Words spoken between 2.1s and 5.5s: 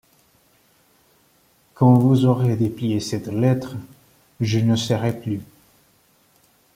aurez déplié cette lettre, je ne serai plus.